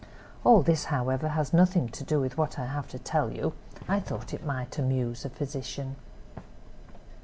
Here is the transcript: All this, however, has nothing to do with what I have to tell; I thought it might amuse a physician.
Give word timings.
All 0.43 0.63
this, 0.63 0.85
however, 0.85 1.27
has 1.27 1.53
nothing 1.53 1.87
to 1.89 2.03
do 2.03 2.19
with 2.19 2.35
what 2.35 2.57
I 2.57 2.65
have 2.65 2.87
to 2.87 2.97
tell; 2.97 3.31
I 3.87 3.99
thought 3.99 4.33
it 4.33 4.43
might 4.43 4.79
amuse 4.79 5.25
a 5.25 5.29
physician. 5.29 5.95